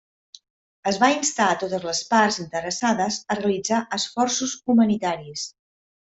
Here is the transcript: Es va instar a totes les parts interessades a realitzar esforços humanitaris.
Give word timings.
Es 0.91 0.95
va 1.03 1.09
instar 1.17 1.49
a 1.49 1.57
totes 1.63 1.85
les 1.89 1.99
parts 2.13 2.39
interessades 2.45 3.19
a 3.35 3.37
realitzar 3.41 3.83
esforços 3.99 4.57
humanitaris. 4.75 5.47